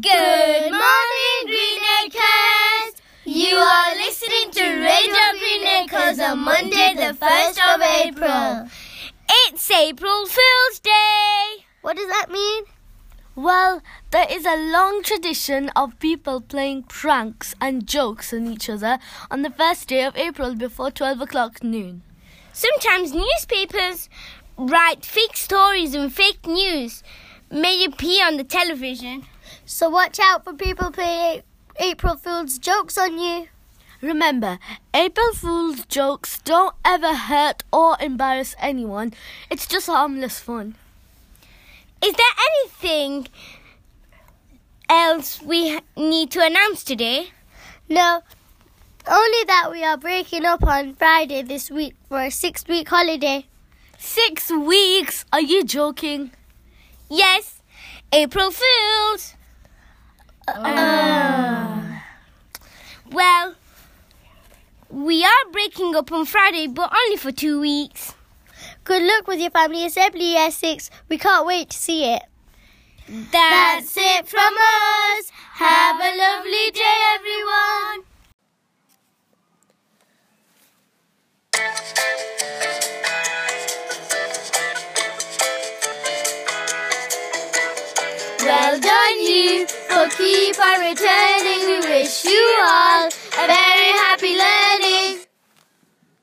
[0.00, 3.00] Good morning, Greenacres!
[3.24, 8.68] You are listening to Radio Greenacres on Monday, the 1st of April.
[9.28, 11.64] It's April Fool's Day!
[11.80, 12.64] What does that mean?
[13.34, 18.98] Well, there is a long tradition of people playing pranks and jokes on each other
[19.32, 22.02] on the first day of April before 12 o'clock noon.
[22.52, 24.08] Sometimes newspapers
[24.58, 27.02] write fake stories and fake news
[27.50, 29.24] may appear on the television.
[29.64, 31.42] So watch out for people playing
[31.78, 33.48] April Fool's jokes on you.
[34.00, 34.58] Remember,
[34.94, 39.12] April Fool's jokes don't ever hurt or embarrass anyone.
[39.50, 40.76] It's just harmless fun.
[42.00, 43.26] Is there anything
[44.88, 47.30] else we need to announce today?
[47.88, 48.22] No,
[49.10, 53.46] only that we are breaking up on Friday this week for a six week holiday.
[53.98, 55.24] Six weeks?
[55.32, 56.30] Are you joking?
[57.10, 57.62] Yes,
[58.12, 59.34] April Fools!
[60.56, 61.82] Uh.
[63.10, 63.54] Well,
[64.90, 68.14] we are breaking up on Friday, but only for two weeks.
[68.84, 70.90] Good luck with your family assembly year six.
[71.08, 72.22] We can't wait to see it.
[73.32, 75.32] That's it from us.
[75.54, 78.04] Have a lovely day, everyone.
[88.40, 89.66] Well done, you,
[90.10, 91.67] keep on returning.